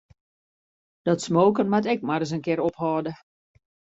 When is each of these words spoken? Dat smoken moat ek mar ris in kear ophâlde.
Dat 1.07 1.19
smoken 1.27 1.65
moat 1.71 1.89
ek 1.93 2.01
mar 2.07 2.19
ris 2.21 2.35
in 2.35 2.45
kear 2.45 2.61
ophâlde. 2.69 3.13